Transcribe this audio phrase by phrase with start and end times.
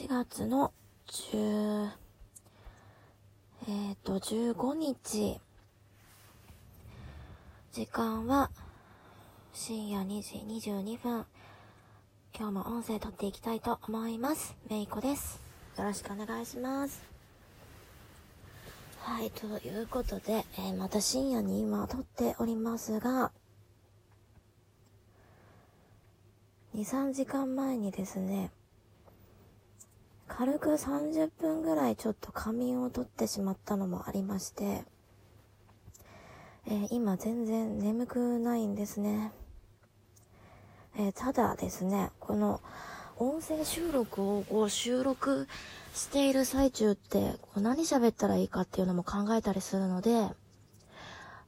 [0.00, 0.72] 4月の
[1.08, 1.90] 10、
[3.68, 5.38] えっ、と、15日、
[7.70, 8.50] 時間は
[9.52, 11.26] 深夜2時22分。
[12.34, 14.56] 今日も音声撮っていきたいと思います。
[14.70, 15.42] めいこです。
[15.76, 17.02] よろしくお願いします。
[19.00, 23.32] はい、ということで、えーまた深夜に今撮っておりますが、
[26.74, 28.50] 2、3時間前にですね、
[30.40, 34.84] 軽く30分ぐらいちょっと仮眠を取ってしまったのもありまして、
[36.66, 39.32] えー今全然眠くないんですね。
[40.96, 42.62] えーただですね、この
[43.18, 45.46] 音声収録をこう収録
[45.94, 50.26] している最中ってこう何喋ったらいいかっていうのも考えたりするので、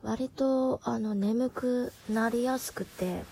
[0.03, 3.23] 割とあの眠くなりやすくて、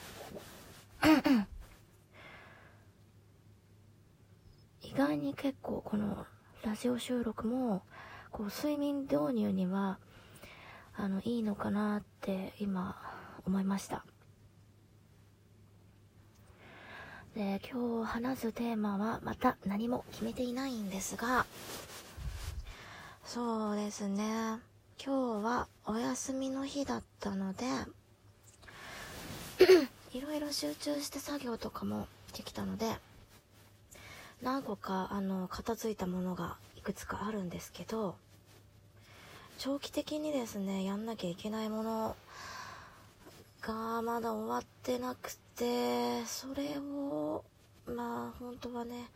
[4.91, 6.27] 意外に結構この
[6.65, 7.83] ラジオ収録も
[8.33, 10.01] こう睡眠導入には
[10.96, 12.96] あのいいのかなって今
[13.46, 14.05] 思いました。
[17.37, 21.46] で今日話すテーマはまた何も決めていないんですが
[23.24, 24.59] そうですね。
[25.02, 27.65] 今日はお休みの日だったので
[30.13, 32.99] いろいろ集中して作業とかもできたので
[34.43, 38.15] 何個かあの片付いたものがいくつかあるんですけど
[39.59, 42.16] 長期的にですねやんなきゃいけないもの
[43.61, 47.45] がまだ終わってなくてそれを
[47.87, 49.09] まあ本当はね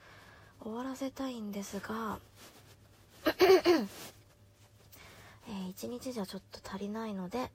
[0.62, 2.18] 終わらせたいんですが
[3.26, 7.50] えー一日じゃちょっと足りないので、え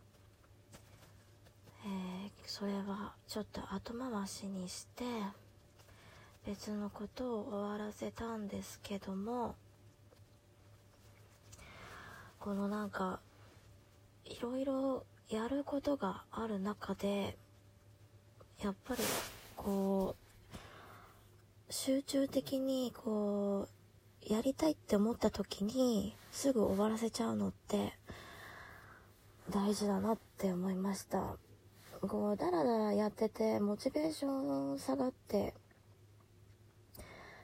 [1.86, 5.04] ーそれはちょっと後回しにして
[6.50, 9.54] 別のことを終わらせたんですけども
[12.40, 13.20] このなんか
[14.26, 17.38] いろいろやることがある中で
[18.64, 19.02] やっぱり
[19.56, 20.16] こ
[21.70, 23.68] う集中的にこ
[24.28, 27.94] うやりたいって思った時にすぐ終わらせちゃうのって
[29.52, 31.38] 大事だなって思いました。
[32.02, 35.54] こうダラダラやっててモチベーション下がって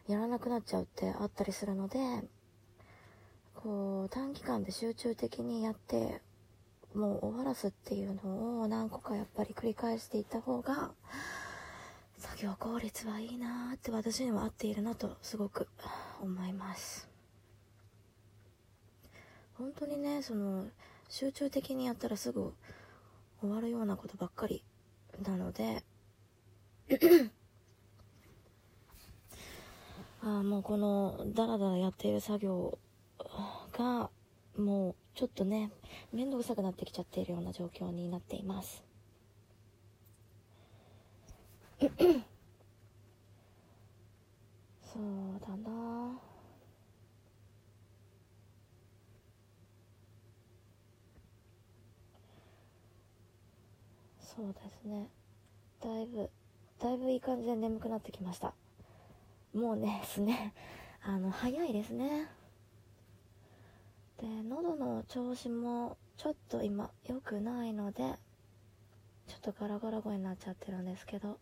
[0.08, 1.98] やらなくなっちゃうってあったりするので
[3.56, 6.22] こう短期間で集中的にやって
[6.94, 10.92] もう終わらすっていうのを何個かやっぱり繰り返していった方が
[12.18, 15.68] 作業効率はいいなーって私には合っているなとすごく
[16.22, 17.10] 思います。
[19.58, 20.66] 本当にねその
[21.10, 22.54] 集中的にやったらすぐ
[23.42, 24.64] 終わるようなことばっかり
[25.24, 25.84] なので
[30.28, 32.80] あもうこのダラダラやっている作業
[33.74, 34.10] が
[34.58, 35.72] もうちょっとね
[36.12, 38.84] 面倒くさくなってきちゃっているような状況になっています。
[41.80, 41.88] そ
[44.98, 46.20] うだな。
[54.20, 55.08] そうですね。
[55.80, 56.32] だいぶ
[56.80, 58.56] だいぶいい感じで眠くなってきました。
[59.56, 60.54] もうねですね
[61.02, 62.30] あの早いですね。
[64.18, 68.18] で喉の調子もちょっと今良くないので
[69.28, 71.40] ちょっとガラガラ声になっちゃってるんですけど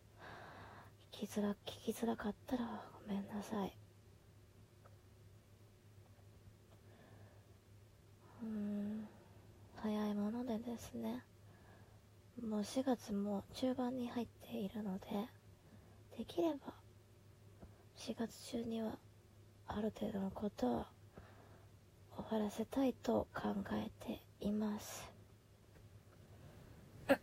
[1.12, 3.76] 聞きづら聞きづらかったらごめんなさい。
[8.42, 9.08] うん
[9.76, 11.24] 早いものでですね
[12.46, 15.06] もう4月も中盤に入っているので
[16.18, 16.83] できれば
[18.06, 18.98] 4月中には
[19.66, 20.86] ある程度のことは
[22.28, 25.10] 終わらせたいと考えています。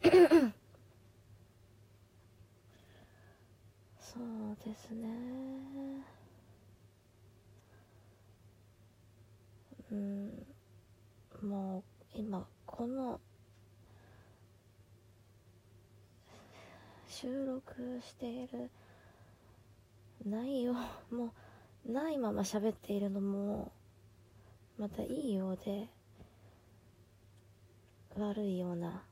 [4.01, 5.07] そうですね。
[9.91, 10.47] うん。
[11.43, 11.83] もう
[12.15, 13.21] 今この
[17.07, 18.71] 収録している
[20.25, 20.73] 内容
[21.11, 21.33] も
[21.85, 23.71] うないまま喋っているのも
[24.77, 25.89] またいいようで
[28.17, 29.03] 悪いような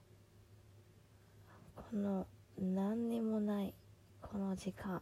[1.76, 2.28] この
[2.58, 3.74] 何にもない
[4.22, 5.02] この時間。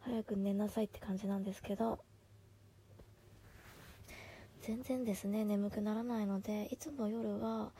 [0.00, 1.98] 早く寝なさいって感じなんですけど。
[4.60, 7.72] 全然ですね眠くならないのでいつも夜は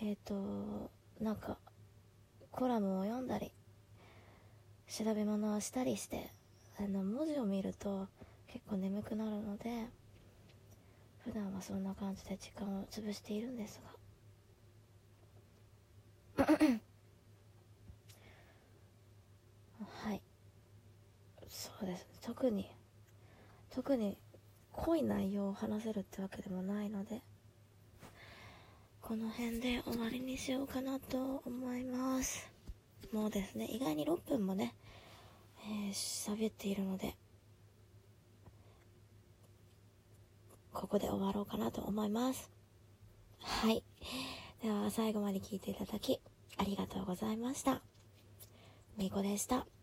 [0.00, 1.58] えっ、となんか
[2.50, 3.52] コラムを読んだり
[4.96, 6.30] 調べ物をしたりして、
[6.78, 8.06] あの文字を見ると
[8.46, 9.88] 結構眠くなるので
[11.24, 13.80] 普段はそんな感じで時間を潰しているんです
[16.36, 16.44] が。
[20.04, 20.22] はい。
[21.48, 22.06] そうです。
[22.22, 22.70] 特に
[23.70, 24.16] 特に
[24.70, 27.22] 濃い内容を話せるってわけでもないので
[29.00, 32.53] この辺で終わりにしようかなと思います。
[33.14, 34.74] もうですね意外に6分もね
[35.66, 37.14] えー、喋っているので
[40.72, 42.50] ここで終わろうかなと思います。
[43.40, 43.84] はい。
[44.60, 46.20] では最後まで聞いていただき
[46.56, 47.80] ありがとうございました。
[48.98, 49.73] みこでした。